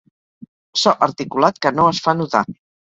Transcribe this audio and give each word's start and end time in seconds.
So 0.85 0.95
articulat 1.09 1.63
que 1.67 1.77
no 1.81 1.89
es 1.95 2.05
fa 2.09 2.21
notar. 2.25 2.47